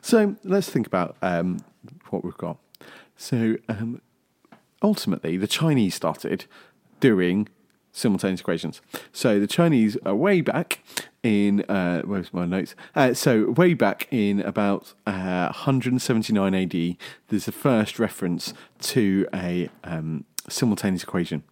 So 0.00 0.36
let's 0.44 0.68
think 0.68 0.86
about 0.86 1.16
um, 1.22 1.58
what 2.10 2.24
we've 2.24 2.36
got. 2.36 2.58
So 3.16 3.56
um, 3.68 4.00
ultimately, 4.82 5.36
the 5.36 5.46
Chinese 5.46 5.94
started 5.94 6.46
doing 7.00 7.48
simultaneous 7.92 8.40
equations. 8.40 8.80
So 9.12 9.38
the 9.38 9.46
Chinese 9.46 9.96
are 10.04 10.14
way 10.14 10.40
back 10.40 10.80
in 11.22 11.62
uh, 11.62 12.02
where's 12.02 12.32
my 12.32 12.44
notes? 12.44 12.74
Uh, 12.94 13.14
so 13.14 13.50
way 13.50 13.74
back 13.74 14.08
in 14.10 14.40
about 14.40 14.94
uh, 15.06 15.46
179 15.46 16.54
AD, 16.54 16.96
there's 17.28 17.44
the 17.46 17.52
first 17.52 17.98
reference 17.98 18.54
to 18.80 19.26
a 19.34 19.70
um, 19.84 20.24
simultaneous 20.48 21.02
equation. 21.02 21.44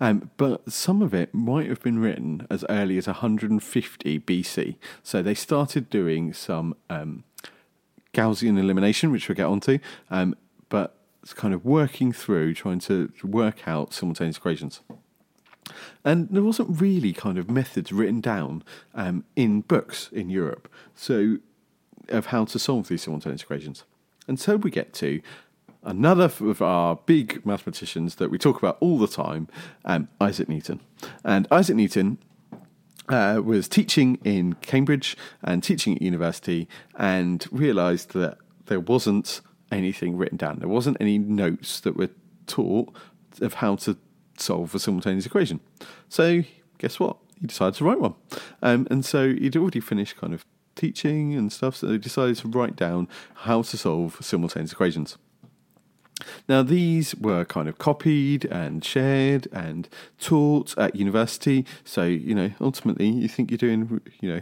Um, 0.00 0.30
but 0.36 0.70
some 0.72 1.00
of 1.00 1.14
it 1.14 1.32
might 1.32 1.68
have 1.68 1.80
been 1.82 2.00
written 2.00 2.46
as 2.50 2.64
early 2.68 2.98
as 2.98 3.06
150 3.06 4.20
BC. 4.20 4.76
So 5.02 5.22
they 5.22 5.34
started 5.34 5.88
doing 5.88 6.32
some 6.32 6.74
um, 6.90 7.22
Gaussian 8.12 8.58
elimination, 8.58 9.12
which 9.12 9.28
we'll 9.28 9.36
get 9.36 9.46
onto, 9.46 9.78
um, 10.10 10.34
but 10.68 10.96
it's 11.22 11.32
kind 11.32 11.54
of 11.54 11.64
working 11.64 12.12
through 12.12 12.54
trying 12.54 12.80
to 12.80 13.12
work 13.22 13.68
out 13.68 13.94
simultaneous 13.94 14.38
equations. 14.38 14.80
And 16.04 16.28
there 16.30 16.42
wasn't 16.42 16.80
really 16.80 17.12
kind 17.12 17.38
of 17.38 17.50
methods 17.50 17.92
written 17.92 18.20
down 18.20 18.64
um, 18.94 19.24
in 19.36 19.60
books 19.60 20.08
in 20.12 20.30
Europe, 20.30 20.68
so 20.94 21.38
of 22.08 22.26
how 22.26 22.44
to 22.46 22.58
solve 22.58 22.88
these 22.88 23.02
simultaneous 23.02 23.42
equations. 23.42 23.84
And 24.26 24.38
so 24.38 24.56
we 24.56 24.70
get 24.70 24.92
to 24.94 25.20
another 25.84 26.30
of 26.40 26.62
our 26.62 26.96
big 27.06 27.44
mathematicians 27.44 28.16
that 28.16 28.30
we 28.30 28.38
talk 28.38 28.58
about 28.58 28.76
all 28.80 28.98
the 28.98 29.08
time, 29.08 29.48
um, 29.84 30.08
Isaac 30.20 30.48
Newton. 30.48 30.80
And 31.24 31.46
Isaac 31.50 31.76
Newton 31.76 32.18
uh, 33.08 33.40
was 33.44 33.68
teaching 33.68 34.18
in 34.24 34.54
Cambridge 34.54 35.16
and 35.42 35.62
teaching 35.62 35.96
at 35.96 36.02
university 36.02 36.68
and 36.96 37.46
realised 37.50 38.12
that 38.12 38.38
there 38.66 38.80
wasn't 38.80 39.40
anything 39.70 40.16
written 40.16 40.38
down. 40.38 40.58
There 40.58 40.68
wasn't 40.68 40.98
any 41.00 41.18
notes 41.18 41.80
that 41.80 41.96
were 41.96 42.10
taught 42.46 42.94
of 43.40 43.54
how 43.54 43.76
to 43.76 43.96
solve 44.42 44.74
a 44.74 44.78
simultaneous 44.78 45.26
equation. 45.26 45.60
So, 46.08 46.42
guess 46.78 47.00
what? 47.00 47.16
He 47.40 47.46
decided 47.46 47.74
to 47.74 47.84
write 47.84 48.00
one. 48.00 48.14
Um, 48.62 48.86
and 48.90 49.04
so 49.04 49.32
he'd 49.32 49.56
already 49.56 49.80
finished 49.80 50.16
kind 50.16 50.34
of 50.34 50.44
teaching 50.76 51.34
and 51.34 51.52
stuff, 51.52 51.76
so 51.76 51.88
he 51.88 51.98
decided 51.98 52.36
to 52.36 52.48
write 52.48 52.76
down 52.76 53.08
how 53.34 53.62
to 53.62 53.76
solve 53.76 54.18
simultaneous 54.20 54.72
equations. 54.72 55.18
Now, 56.48 56.62
these 56.62 57.14
were 57.16 57.44
kind 57.44 57.68
of 57.68 57.78
copied 57.78 58.44
and 58.44 58.84
shared 58.84 59.48
and 59.52 59.88
taught 60.20 60.76
at 60.78 60.94
university. 60.94 61.66
So, 61.84 62.04
you 62.04 62.34
know, 62.34 62.52
ultimately, 62.60 63.08
you 63.08 63.28
think 63.28 63.50
you're 63.50 63.58
doing, 63.58 64.00
you 64.20 64.34
know, 64.34 64.40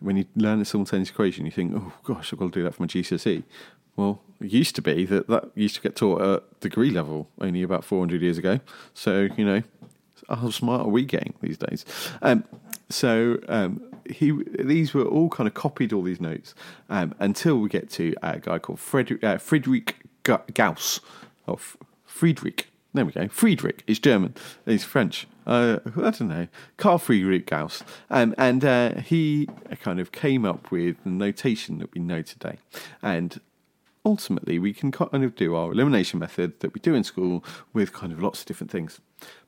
when 0.00 0.16
you 0.16 0.24
learn 0.34 0.60
a 0.60 0.64
simultaneous 0.64 1.10
equation, 1.10 1.44
you 1.44 1.52
think, 1.52 1.72
oh 1.74 1.92
gosh, 2.02 2.32
I've 2.32 2.38
got 2.38 2.46
to 2.46 2.58
do 2.58 2.64
that 2.64 2.74
for 2.74 2.82
my 2.82 2.88
GCSE. 2.88 3.44
Well, 3.96 4.20
it 4.40 4.50
used 4.50 4.74
to 4.76 4.82
be 4.82 5.04
that 5.06 5.28
that 5.28 5.50
used 5.54 5.76
to 5.76 5.80
get 5.80 5.96
taught 5.96 6.22
at 6.22 6.60
degree 6.60 6.90
level 6.90 7.28
only 7.40 7.62
about 7.62 7.84
400 7.84 8.20
years 8.22 8.38
ago. 8.38 8.60
So, 8.94 9.28
you 9.36 9.44
know, 9.44 9.62
How 10.28 10.50
smart 10.50 10.86
are 10.86 10.90
we 10.90 11.04
getting 11.04 11.34
these 11.40 11.58
days? 11.58 11.84
Um, 12.22 12.44
so 12.88 13.38
um, 13.48 13.82
he 14.08 14.32
these 14.58 14.94
were 14.94 15.04
all 15.04 15.28
kind 15.28 15.46
of 15.46 15.54
copied 15.54 15.92
all 15.92 16.02
these 16.02 16.20
notes 16.20 16.54
um, 16.88 17.14
until 17.18 17.58
we 17.58 17.68
get 17.68 17.90
to 17.90 18.14
a 18.22 18.38
guy 18.38 18.58
called 18.58 18.80
Frederick 18.80 19.22
uh, 19.24 19.38
Friedrich 19.38 19.96
Gauss 20.24 21.00
of 21.46 21.76
Friedrich. 22.04 22.68
There 22.94 23.06
we 23.06 23.12
go. 23.12 23.26
Friedrich 23.28 23.82
is 23.86 23.98
German. 23.98 24.34
He's 24.66 24.84
French. 24.84 25.26
Uh, 25.46 25.78
I 25.96 26.10
don't 26.10 26.28
know. 26.28 26.48
Carl 26.76 26.98
Friedrich 26.98 27.46
Gauss. 27.46 27.82
Um, 28.10 28.34
and 28.36 28.62
uh, 28.64 28.96
he 29.00 29.48
kind 29.80 29.98
of 29.98 30.12
came 30.12 30.44
up 30.44 30.70
with 30.70 31.02
the 31.02 31.10
notation 31.10 31.78
that 31.78 31.92
we 31.94 32.02
know 32.02 32.20
today. 32.20 32.58
And 33.02 33.40
ultimately, 34.04 34.58
we 34.58 34.72
can 34.72 34.90
kind 34.90 35.24
of 35.24 35.34
do 35.34 35.54
our 35.54 35.72
elimination 35.72 36.18
method 36.18 36.60
that 36.60 36.74
we 36.74 36.80
do 36.80 36.94
in 36.94 37.04
school 37.04 37.44
with 37.72 37.92
kind 37.92 38.12
of 38.12 38.22
lots 38.22 38.40
of 38.40 38.46
different 38.46 38.70
things. 38.70 39.00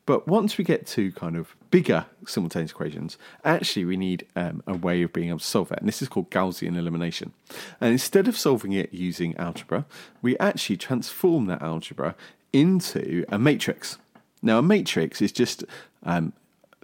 But 0.07 0.29
once 0.29 0.59
we 0.59 0.65
get 0.65 0.87
to 0.89 1.13
kind 1.13 1.37
of 1.37 1.57
bigger 1.71 2.05
simultaneous 2.27 2.73
equations, 2.73 3.17
actually 3.45 3.87
we 3.87 3.97
need 3.97 4.27
um, 4.37 4.63
a 4.67 4.75
way 4.75 5.03
of 5.03 5.13
being 5.13 5.31
able 5.31 5.39
to 5.39 5.45
solve 5.45 5.73
it. 5.73 5.79
And 5.79 5.89
this 5.89 6.03
is 6.03 6.09
called 6.09 6.31
Gaussian 6.31 6.77
elimination. 6.77 7.33
And 7.81 7.93
instead 7.93 8.29
of 8.29 8.37
solving 8.37 8.73
it 8.73 8.93
using 8.93 9.37
algebra, 9.39 9.87
we 10.21 10.39
actually 10.39 10.77
transform 10.77 11.47
that 11.47 11.63
algebra 11.63 12.15
into 12.53 13.25
a 13.31 13.39
matrix. 13.39 13.99
Now, 14.43 14.59
a 14.59 14.63
matrix 14.63 15.23
is 15.23 15.33
just 15.33 15.65
um, 16.03 16.35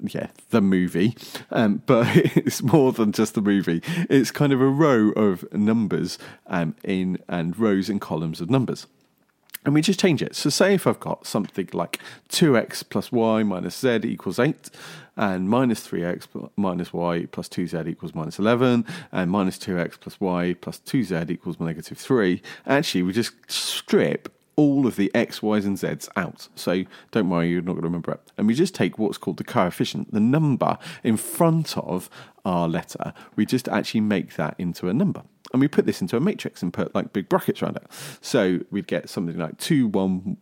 yeah, 0.09 0.29
the 0.51 0.61
movie, 0.61 1.17
um, 1.51 1.83
but 1.87 2.07
it's 2.37 2.63
more 2.63 2.93
than 2.93 3.13
just 3.13 3.35
the 3.35 3.43
movie. 3.43 3.83
It's 4.09 4.31
kind 4.31 4.53
of 4.53 4.61
a 4.61 4.69
row 4.69 5.11
of 5.11 5.51
numbers 5.53 6.19
um, 6.47 6.75
in 6.85 7.19
and 7.29 7.59
rows 7.59 7.89
and 7.89 8.01
columns 8.01 8.41
of 8.41 8.51
numbers 8.51 8.87
and 9.65 9.75
we 9.75 9.83
just 9.83 10.01
change 10.01 10.23
it. 10.23 10.35
So, 10.35 10.49
say 10.51 10.75
if 10.75 10.87
I've 10.87 11.01
got 11.01 11.27
something 11.27 11.69
like 11.73 11.99
2x 12.31 12.89
plus 12.89 13.13
y 13.13 13.43
minus 13.43 13.79
z 13.79 14.01
equals 14.05 14.39
8, 14.39 14.71
and 15.17 15.51
minus 15.51 15.87
3x 15.87 16.51
minus 16.57 16.93
y 16.93 17.27
plus 17.31 17.49
2z 17.49 17.89
equals 17.89 18.15
minus 18.15 18.39
11, 18.39 18.87
and 19.13 19.31
minus 19.31 19.59
2x 19.59 20.01
plus 20.01 20.19
y 20.21 20.55
plus 20.61 20.79
2z 20.79 21.31
equals 21.31 21.61
negative 21.61 21.99
3, 21.99 22.41
actually, 22.67 23.03
we 23.03 23.13
just 23.13 23.33
strip 23.49 24.33
all 24.61 24.87
of 24.87 24.97
the 24.97 25.11
x, 25.15 25.43
y's, 25.43 25.65
and 25.65 25.79
z's 25.79 26.09
out. 26.17 26.49
So, 26.55 26.85
don't 27.11 27.31
worry, 27.31 27.49
you're 27.49 27.63
not 27.63 27.73
going 27.73 27.83
to 27.83 27.89
remember 27.89 28.13
it. 28.13 28.33
And 28.37 28.47
we 28.47 28.55
just 28.55 28.75
take 28.75 28.99
what's 28.99 29.19
called 29.19 29.39
the 29.39 29.45
coefficient, 29.45 30.13
the 30.13 30.21
number 30.21 30.79
in 31.03 31.17
front 31.17 31.77
of 31.79 32.11
our 32.45 32.69
letter, 32.69 33.13
we 33.37 33.45
just 33.47 33.69
actually 33.69 34.01
make 34.01 34.37
that 34.37 34.55
into 34.59 34.89
a 34.89 34.95
number 34.95 35.23
and 35.53 35.61
we 35.61 35.69
put 35.69 35.87
this 35.87 36.01
into 36.01 36.17
a 36.17 36.21
matrix 36.21 36.63
and 36.63 36.73
put 36.73 36.95
like 36.95 37.13
big 37.13 37.29
brackets 37.29 37.63
around 37.63 37.77
it. 37.77 37.87
So 38.21 38.61
we'd 38.71 38.87
get 38.87 39.09
something 39.09 39.37
like 39.37 39.59
2, 39.59 39.89
1, 39.89 40.37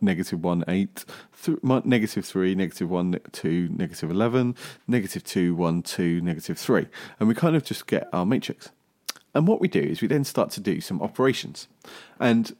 negative 0.00 0.44
1, 0.44 0.64
8, 0.68 1.04
th- 1.42 1.58
negative 1.62 2.24
3, 2.24 2.54
negative 2.54 2.90
1, 2.90 3.20
2, 3.32 3.68
negative 3.70 4.10
11, 4.10 4.54
negative 4.86 5.24
2, 5.24 5.54
1, 5.54 5.82
2, 5.82 6.20
negative 6.20 6.58
3. 6.58 6.86
And 7.18 7.28
we 7.28 7.34
kind 7.34 7.56
of 7.56 7.64
just 7.64 7.86
get 7.86 8.08
our 8.12 8.26
matrix. 8.26 8.70
And 9.34 9.48
what 9.48 9.60
we 9.60 9.68
do 9.68 9.80
is 9.80 10.02
we 10.02 10.08
then 10.08 10.24
start 10.24 10.50
to 10.50 10.60
do 10.60 10.80
some 10.80 11.00
operations. 11.00 11.66
And 12.20 12.54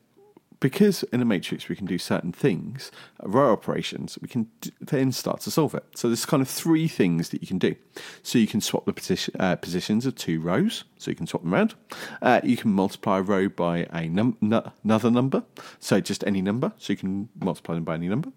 because 0.63 1.03
in 1.03 1.21
a 1.21 1.25
matrix 1.25 1.69
we 1.69 1.75
can 1.75 1.87
do 1.87 1.99
certain 1.99 2.31
things, 2.31 2.93
row 3.21 3.53
operations, 3.53 4.17
we 4.23 4.29
can 4.29 4.49
then 4.81 5.11
start 5.11 5.41
to 5.41 5.51
solve 5.51 5.75
it. 5.75 5.85
So 5.97 6.09
there's 6.09 6.25
kind 6.25 6.41
of 6.41 6.49
three 6.49 6.87
things 6.87 7.31
that 7.31 7.43
you 7.43 7.49
can 7.49 7.59
do. 7.59 7.75
So 8.23 8.39
you 8.39 8.47
can 8.47 8.61
swap 8.61 8.85
the 8.85 8.93
position, 8.93 9.35
uh, 9.41 9.57
positions 9.57 10.07
of 10.07 10.15
two 10.15 10.41
rows, 10.41 10.85
so 10.99 11.11
you 11.11 11.17
can 11.17 11.27
swap 11.27 11.43
them 11.43 11.53
around. 11.53 11.75
Uh, 12.23 12.41
you 12.45 12.57
can 12.57 12.73
multiply 12.73 13.19
a 13.19 13.23
row 13.23 13.49
by 13.49 13.89
a 13.93 14.09
num- 14.09 14.39
n- 14.41 14.71
another 14.85 15.11
number, 15.11 15.43
so 15.81 16.01
just 16.01 16.25
any 16.25 16.41
number, 16.41 16.73
so 16.79 16.93
you 16.93 16.97
can 16.97 17.29
multiply 17.41 17.75
them 17.75 17.83
by 17.83 17.95
any 17.95 18.09
number. 18.09 18.31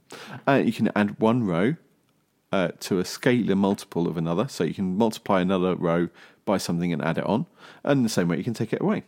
Uh, 0.48 0.64
you 0.66 0.74
can 0.74 0.90
add 0.96 1.20
one 1.20 1.44
row 1.44 1.76
uh, 2.52 2.70
to 2.80 3.00
a 3.00 3.04
scalar 3.04 3.56
multiple 3.56 4.08
of 4.08 4.18
another, 4.18 4.48
so 4.48 4.64
you 4.64 4.74
can 4.74 4.98
multiply 4.98 5.42
another 5.42 5.76
row 5.76 6.10
by 6.44 6.58
something 6.58 6.92
and 6.92 7.04
add 7.04 7.20
it 7.20 7.26
on, 7.26 7.46
and 7.84 8.04
the 8.04 8.10
same 8.10 8.28
way 8.28 8.38
you 8.38 8.44
can 8.44 8.56
take 8.56 8.74
it 8.74 8.82
away. 8.82 9.04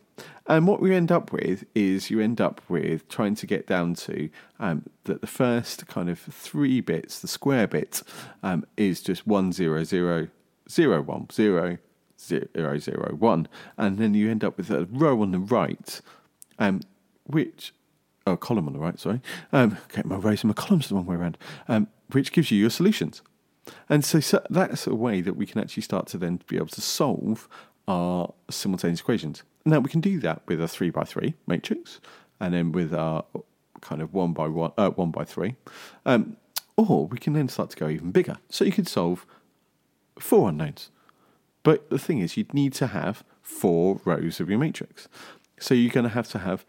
And 0.47 0.65
what 0.65 0.79
we 0.79 0.95
end 0.95 1.11
up 1.11 1.33
with 1.33 1.65
is 1.75 2.09
you 2.09 2.21
end 2.21 2.39
up 2.39 2.61
with 2.69 3.07
trying 3.09 3.35
to 3.35 3.45
get 3.45 3.67
down 3.67 3.95
to 3.95 4.29
um, 4.59 4.83
that 5.03 5.21
the 5.21 5.27
first 5.27 5.87
kind 5.87 6.09
of 6.09 6.19
three 6.19 6.79
bits, 6.79 7.19
the 7.19 7.27
square 7.27 7.67
bit, 7.67 8.01
um, 8.43 8.65
is 8.77 9.01
just 9.01 9.27
one 9.27 9.51
zero 9.51 9.83
zero 9.83 10.29
zero 10.69 11.01
one 11.01 11.27
zero 11.31 11.77
zero 12.19 12.77
zero 12.79 13.15
one, 13.15 13.47
and 13.77 13.97
then 13.97 14.13
you 14.13 14.31
end 14.31 14.43
up 14.43 14.57
with 14.57 14.69
a 14.69 14.85
row 14.85 15.21
on 15.21 15.31
the 15.31 15.39
right, 15.39 16.01
um, 16.59 16.81
which 17.25 17.73
oh, 18.25 18.37
column 18.37 18.67
on 18.67 18.73
the 18.73 18.79
right, 18.79 18.99
sorry. 18.99 19.21
Um, 19.51 19.77
okay, 19.85 20.01
my 20.05 20.15
rows 20.15 20.43
and 20.43 20.49
my 20.49 20.53
columns 20.53 20.87
the 20.87 20.95
wrong 20.95 21.05
way 21.05 21.15
around, 21.15 21.37
um, 21.67 21.87
which 22.11 22.31
gives 22.31 22.51
you 22.51 22.57
your 22.57 22.69
solutions. 22.69 23.21
And 23.89 24.05
so, 24.05 24.21
so, 24.21 24.41
that's 24.49 24.87
a 24.87 24.95
way 24.95 25.19
that 25.21 25.35
we 25.35 25.45
can 25.45 25.59
actually 25.59 25.83
start 25.83 26.07
to 26.07 26.17
then 26.17 26.41
be 26.47 26.55
able 26.55 26.67
to 26.67 26.81
solve 26.81 27.49
our 27.87 28.33
simultaneous 28.49 29.01
equations. 29.01 29.43
Now 29.67 29.79
we 29.79 29.89
can 29.89 29.99
do 29.99 30.19
that 30.21 30.43
with 30.47 30.61
a 30.61 30.67
three 30.67 30.89
by 30.89 31.03
three 31.03 31.35
matrix, 31.45 31.99
and 32.39 32.53
then 32.53 32.71
with 32.71 32.93
our 32.93 33.25
kind 33.81 34.01
of 34.01 34.13
one 34.13 34.31
by 34.31 34.47
one, 34.47 34.71
uh, 34.77 34.91
one 34.91 35.11
by 35.11 35.25
three, 35.25 35.55
um, 36.05 36.37
or 36.77 37.05
we 37.05 37.17
can 37.17 37.33
then 37.33 37.49
start 37.49 37.71
to 37.71 37.77
go 37.77 37.89
even 37.89 38.11
bigger. 38.11 38.37
So 38.49 38.63
you 38.63 38.71
could 38.71 38.87
solve 38.87 39.25
four 40.17 40.47
unknowns. 40.47 40.89
But 41.63 41.89
the 41.89 41.99
thing 41.99 42.19
is, 42.19 42.37
you'd 42.37 42.53
need 42.53 42.71
to 42.75 42.87
have 42.87 43.25
four 43.41 43.99
rows 44.05 44.39
of 44.39 44.49
your 44.49 44.57
matrix. 44.57 45.09
So 45.59 45.73
you're 45.73 45.91
going 45.91 46.05
to 46.05 46.09
have 46.09 46.29
to 46.29 46.39
have 46.39 46.65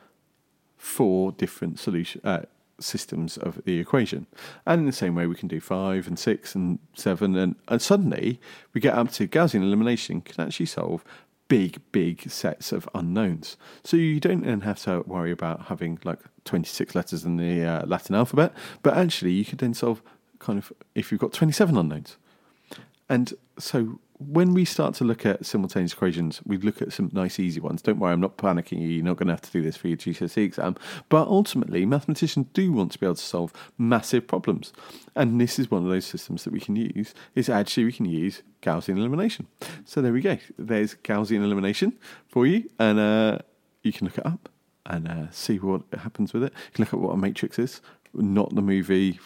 four 0.76 1.30
different 1.30 1.78
solution 1.78 2.20
uh, 2.24 2.42
systems 2.80 3.36
of 3.36 3.62
the 3.64 3.78
equation. 3.78 4.26
And 4.66 4.80
in 4.80 4.86
the 4.86 4.92
same 4.92 5.14
way, 5.14 5.26
we 5.26 5.36
can 5.36 5.46
do 5.48 5.60
five 5.60 6.08
and 6.08 6.18
six 6.18 6.56
and 6.56 6.80
seven, 6.94 7.36
and, 7.36 7.54
and 7.68 7.80
suddenly 7.80 8.40
we 8.72 8.80
get 8.80 8.94
up 8.94 9.12
to 9.12 9.28
Gaussian 9.28 9.62
elimination 9.62 10.20
can 10.20 10.44
actually 10.44 10.66
solve 10.66 11.04
big, 11.48 11.80
big 11.92 12.30
sets 12.30 12.72
of 12.72 12.88
unknowns. 12.94 13.56
So 13.82 13.96
you 13.96 14.20
don't 14.20 14.44
then 14.44 14.60
have 14.62 14.78
to 14.84 15.00
worry 15.06 15.32
about 15.32 15.66
having 15.66 15.98
like 16.04 16.20
26 16.44 16.94
letters 16.94 17.24
in 17.24 17.36
the 17.36 17.64
uh, 17.64 17.86
Latin 17.86 18.14
alphabet, 18.14 18.52
but 18.82 18.96
actually 18.96 19.32
you 19.32 19.44
could 19.44 19.58
then 19.58 19.74
solve 19.74 20.02
kind 20.38 20.58
of 20.58 20.72
if 20.94 21.10
you've 21.10 21.20
got 21.20 21.32
27 21.32 21.76
unknowns. 21.76 22.16
And 23.08 23.34
so 23.58 23.98
when 24.18 24.52
we 24.52 24.64
start 24.64 24.94
to 24.96 25.04
look 25.04 25.24
at 25.24 25.46
simultaneous 25.46 25.92
equations, 25.92 26.40
we 26.44 26.56
look 26.58 26.82
at 26.82 26.92
some 26.92 27.10
nice 27.12 27.38
easy 27.38 27.60
ones. 27.60 27.82
Don't 27.82 27.98
worry, 27.98 28.12
I'm 28.12 28.20
not 28.20 28.36
panicking 28.36 28.80
you. 28.80 28.88
You're 28.88 29.04
not 29.04 29.16
going 29.16 29.28
to 29.28 29.32
have 29.32 29.42
to 29.42 29.50
do 29.50 29.62
this 29.62 29.76
for 29.76 29.88
your 29.88 29.96
GCSE 29.96 30.38
exam. 30.38 30.76
But 31.08 31.28
ultimately, 31.28 31.86
mathematicians 31.86 32.46
do 32.52 32.72
want 32.72 32.92
to 32.92 32.98
be 32.98 33.06
able 33.06 33.14
to 33.14 33.22
solve 33.22 33.52
massive 33.78 34.26
problems. 34.26 34.72
And 35.14 35.40
this 35.40 35.58
is 35.58 35.70
one 35.70 35.84
of 35.84 35.88
those 35.88 36.04
systems 36.04 36.44
that 36.44 36.52
we 36.52 36.60
can 36.60 36.74
use, 36.74 37.14
is 37.34 37.48
actually 37.48 37.84
we 37.84 37.92
can 37.92 38.06
use 38.06 38.42
Gaussian 38.60 38.96
elimination. 38.96 39.46
So 39.84 40.02
there 40.02 40.12
we 40.12 40.20
go. 40.20 40.38
There's 40.58 40.96
Gaussian 40.96 41.44
elimination 41.44 41.96
for 42.26 42.46
you. 42.46 42.68
And 42.78 42.98
uh, 42.98 43.38
you 43.82 43.92
can 43.92 44.06
look 44.06 44.18
it 44.18 44.26
up 44.26 44.48
and 44.84 45.06
uh, 45.06 45.30
see 45.30 45.58
what 45.58 45.82
happens 45.96 46.32
with 46.32 46.42
it. 46.42 46.52
You 46.52 46.72
can 46.72 46.84
look 46.84 46.94
at 46.94 47.00
what 47.00 47.12
a 47.12 47.16
matrix 47.16 47.58
is 47.58 47.80
not 48.14 48.54
the 48.54 48.62
movie. 48.62 49.18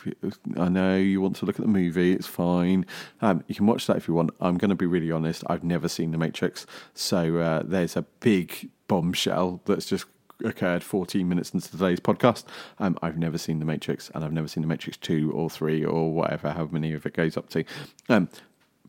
I 0.56 0.68
know 0.68 0.96
you 0.96 1.20
want 1.20 1.36
to 1.36 1.46
look 1.46 1.56
at 1.56 1.62
the 1.62 1.70
movie, 1.70 2.12
it's 2.12 2.26
fine. 2.26 2.86
Um, 3.20 3.44
you 3.46 3.54
can 3.54 3.66
watch 3.66 3.86
that 3.86 3.96
if 3.96 4.08
you 4.08 4.14
want. 4.14 4.30
I'm 4.40 4.58
going 4.58 4.70
to 4.70 4.74
be 4.74 4.86
really 4.86 5.10
honest, 5.10 5.44
I've 5.46 5.64
never 5.64 5.88
seen 5.88 6.10
The 6.10 6.18
Matrix. 6.18 6.66
So 6.94 7.38
uh, 7.38 7.62
there's 7.64 7.96
a 7.96 8.02
big 8.20 8.70
bombshell 8.88 9.60
that's 9.64 9.86
just 9.86 10.06
occurred 10.44 10.82
14 10.82 11.28
minutes 11.28 11.50
into 11.50 11.70
today's 11.70 12.00
podcast. 12.00 12.44
Um, 12.78 12.98
I've 13.02 13.18
never 13.18 13.38
seen 13.38 13.58
The 13.58 13.64
Matrix, 13.64 14.10
and 14.14 14.24
I've 14.24 14.32
never 14.32 14.48
seen 14.48 14.62
The 14.62 14.68
Matrix 14.68 14.96
2 14.98 15.32
or 15.32 15.48
3 15.48 15.84
or 15.84 16.12
whatever, 16.12 16.50
how 16.52 16.66
many 16.66 16.92
of 16.92 17.06
it 17.06 17.14
goes 17.14 17.36
up 17.36 17.48
to. 17.50 17.64
Um, 18.08 18.28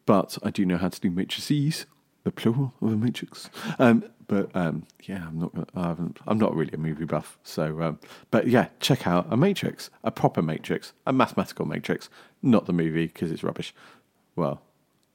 but 0.06 0.38
I 0.44 0.50
do 0.50 0.66
know 0.66 0.78
how 0.78 0.90
to 0.90 1.00
do 1.00 1.10
matrices, 1.10 1.86
the 2.24 2.32
plural 2.32 2.74
of 2.82 2.94
a 2.94 2.96
matrix. 2.96 3.50
Um, 3.80 4.04
but 4.28 4.50
um, 4.56 4.86
yeah, 5.04 5.26
I'm 5.28 5.40
not. 5.40 5.70
I 5.76 5.88
haven't. 5.88 6.20
I'm 6.28 6.38
not 6.38 6.56
really 6.56 6.74
a 6.74 6.78
movie 6.78 7.06
buff. 7.06 7.38
So, 7.44 7.82
um, 7.82 8.00
but 8.32 8.48
yeah, 8.48 8.68
check 8.80 9.08
out 9.08 9.28
a 9.30 9.38
Matrix, 9.38 9.90
a 10.04 10.12
proper 10.12 10.42
Matrix, 10.42 10.94
a 11.06 11.14
mathematical 11.14 11.66
Matrix, 11.66 12.10
not 12.42 12.66
the 12.66 12.74
movie 12.74 13.08
because 13.08 13.32
it's 13.32 13.44
rubbish. 13.44 13.74
Well, 14.36 14.62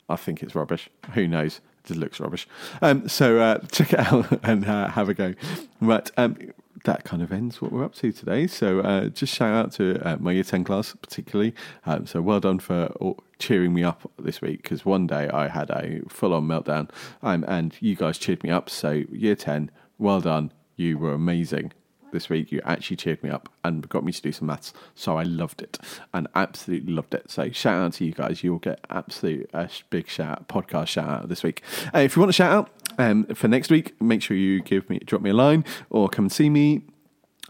I 0.09 0.17
think 0.17 0.43
it's 0.43 0.55
rubbish. 0.55 0.89
Who 1.15 1.27
knows? 1.29 1.61
It 1.89 1.97
looks 1.97 2.21
rubbish. 2.21 2.47
Um, 2.83 3.09
so 3.09 3.39
uh, 3.39 3.59
check 3.73 3.95
it 3.95 4.01
out 4.01 4.45
and 4.45 4.67
uh, 4.67 4.89
have 4.89 5.09
a 5.09 5.15
go. 5.15 5.35
But 5.81 6.11
um, 6.19 6.37
that 6.85 7.05
kind 7.05 7.23
of 7.23 7.33
ends 7.33 7.61
what 7.61 7.73
we're 7.73 7.85
up 7.85 7.95
to 7.97 8.13
today. 8.13 8.47
So 8.47 8.81
uh, 8.81 9.07
just 9.09 9.35
shout 9.35 9.55
out 9.55 9.73
to 9.73 10.01
uh, 10.07 10.17
my 10.19 10.33
year 10.33 10.45
10 10.45 10.65
class, 10.65 10.95
particularly. 11.01 11.55
Um, 11.87 12.07
so 12.07 12.21
well 12.21 12.41
done 12.41 12.59
for 12.59 12.93
cheering 13.39 13.75
me 13.75 13.85
up 13.85 14.11
this 14.19 14.41
week 14.41 14.63
because 14.63 14.85
one 14.85 15.07
day 15.07 15.29
I 15.29 15.49
had 15.49 15.71
a 15.71 16.01
full 16.09 16.35
on 16.35 16.47
meltdown 16.47 16.91
um, 17.23 17.45
and 17.49 17.75
you 17.81 17.95
guys 17.95 18.19
cheered 18.19 18.43
me 18.43 18.51
up. 18.51 18.71
So, 18.71 19.05
year 19.11 19.37
10, 19.37 19.71
well 19.99 20.21
done. 20.21 20.53
You 20.77 20.99
were 20.99 21.13
amazing 21.13 21.73
this 22.13 22.29
week. 22.29 22.53
You 22.53 22.61
actually 22.65 22.97
cheered 22.97 23.23
me 23.23 23.31
up 23.31 23.49
and 23.65 23.89
got 23.89 24.05
me 24.05 24.13
to 24.13 24.23
do 24.23 24.33
some 24.33 24.47
maths. 24.47 24.73
So 24.95 25.17
I 25.17 25.23
loved 25.23 25.63
it 25.63 25.79
and 26.15 26.29
absolutely 26.35 26.93
loved 26.93 27.15
it. 27.15 27.31
So 27.31 27.51
shout 27.51 27.83
out 27.83 27.93
to 27.95 28.05
you 28.05 28.13
guys. 28.13 28.43
You'll 28.43 28.59
get 28.59 28.85
absolute 28.91 29.51
a 29.53 29.69
big 29.91 30.09
shout 30.09 30.49
podcast 30.49 30.89
shout 30.89 31.09
out 31.09 31.29
this 31.29 31.43
week. 31.43 31.63
Uh, 31.95 32.01
if 32.01 32.17
you 32.17 32.21
want 32.21 32.31
a 32.31 32.33
shout 32.33 32.53
out 32.53 32.71
um, 32.99 33.25
for 33.27 33.49
next 33.49 33.71
week, 33.71 34.01
make 34.01 34.23
sure 34.23 34.37
you 34.37 34.61
give 34.61 34.89
me 34.91 34.99
drop 34.99 35.23
me 35.23 35.31
a 35.31 35.35
line 35.35 35.65
or 35.91 36.09
come 36.09 36.27
and 36.27 36.33
see 36.33 36.51
me 36.51 36.83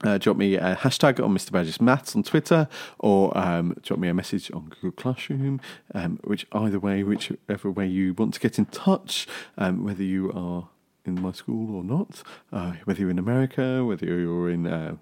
uh, 0.04 0.18
drop 0.18 0.36
me 0.36 0.54
a 0.54 0.76
hashtag 0.76 1.22
on 1.22 1.34
Mr. 1.34 1.50
Burgess 1.50 1.80
Maths 1.80 2.14
on 2.14 2.22
Twitter 2.22 2.68
or 2.98 3.36
um, 3.36 3.74
drop 3.82 3.98
me 3.98 4.08
a 4.08 4.14
message 4.14 4.50
on 4.52 4.68
Google 4.68 4.92
Classroom, 4.92 5.60
um, 5.94 6.20
which 6.24 6.46
either 6.52 6.78
way, 6.78 7.02
whichever 7.02 7.70
way 7.70 7.86
you 7.86 8.14
want 8.14 8.34
to 8.34 8.40
get 8.40 8.58
in 8.58 8.66
touch, 8.66 9.26
um, 9.56 9.84
whether 9.84 10.02
you 10.02 10.30
are 10.32 10.68
in 11.04 11.20
my 11.20 11.32
school 11.32 11.74
or 11.74 11.82
not, 11.82 12.22
uh, 12.52 12.74
whether 12.84 13.00
you're 13.00 13.10
in 13.10 13.18
America, 13.18 13.84
whether 13.84 14.06
you're 14.06 14.50
in 14.50 14.66
uh, 14.66 14.96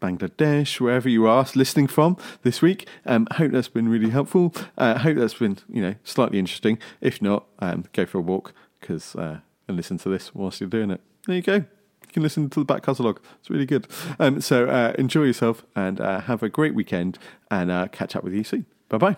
Bangladesh, 0.00 0.80
wherever 0.80 1.08
you 1.08 1.26
are 1.26 1.46
listening 1.54 1.86
from 1.86 2.16
this 2.42 2.62
week. 2.62 2.88
Um, 3.04 3.28
I 3.30 3.34
hope 3.34 3.52
that's 3.52 3.68
been 3.68 3.88
really 3.88 4.10
helpful. 4.10 4.54
Uh, 4.78 4.94
I 4.96 5.00
hope 5.00 5.16
that's 5.16 5.34
been, 5.34 5.58
you 5.68 5.82
know, 5.82 5.94
slightly 6.02 6.38
interesting. 6.38 6.78
If 7.00 7.20
not, 7.20 7.46
um, 7.58 7.84
go 7.92 8.06
for 8.06 8.18
a 8.18 8.22
walk 8.22 8.54
because 8.82 9.16
uh, 9.16 9.40
and 9.66 9.76
listen 9.76 9.96
to 9.98 10.08
this 10.10 10.34
whilst 10.34 10.60
you're 10.60 10.68
doing 10.68 10.90
it. 10.90 11.00
There 11.26 11.36
you 11.36 11.42
go. 11.42 11.54
You 11.54 12.12
can 12.12 12.22
listen 12.22 12.50
to 12.50 12.60
the 12.60 12.64
back 12.66 12.82
catalogue. 12.82 13.20
It's 13.40 13.48
really 13.48 13.64
good. 13.64 13.86
Um, 14.18 14.40
so 14.42 14.66
uh, 14.66 14.92
enjoy 14.98 15.22
yourself 15.22 15.64
and 15.74 16.00
uh, 16.00 16.20
have 16.20 16.42
a 16.42 16.50
great 16.50 16.74
weekend 16.74 17.18
and 17.50 17.70
uh, 17.70 17.88
catch 17.88 18.14
up 18.14 18.22
with 18.24 18.34
you 18.34 18.44
soon. 18.44 18.66
Bye 18.88 18.98
bye. 18.98 19.16